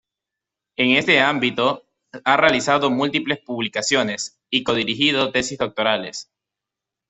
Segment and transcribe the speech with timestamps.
[0.77, 1.83] En este ámbito
[2.25, 6.31] ha realizado múltiples publicaciones y codirigido tesis doctorales.